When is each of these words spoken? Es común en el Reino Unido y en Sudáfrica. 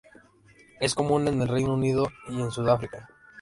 Es 0.79 0.95
común 0.95 1.27
en 1.27 1.43
el 1.43 1.47
Reino 1.47 1.75
Unido 1.75 2.07
y 2.27 2.41
en 2.41 2.49
Sudáfrica. 2.49 3.07